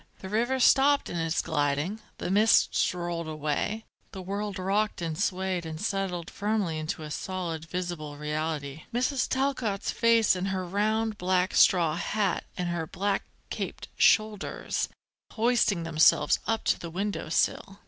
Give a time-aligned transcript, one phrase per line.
[0.17, 5.63] The river stopped in its gliding; the mists rolled away; the world rocked and swayed
[5.63, 9.29] and settled firmly into a solid, visible reality; Mrs.
[9.29, 14.89] Talcott's face and her round black straw hat and her black caped shoulders,
[15.33, 17.79] hoisting themselves up to the window sill.